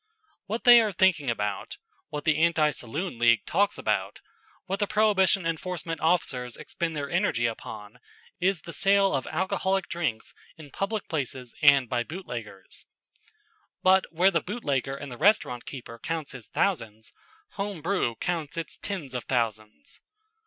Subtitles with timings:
[0.47, 1.77] What they are thinking about,
[2.09, 4.19] what the Anti Saloon League talks about,
[4.65, 7.99] what the Prohibition enforcement officers expend their energy upon,
[8.39, 12.87] is the sale of alcoholic drinks in public places and by bootleggers.
[13.83, 17.13] But where the bootlegger and the restaurant keeper counts his thousands,
[17.51, 20.01] home brew counts its tens of thousands.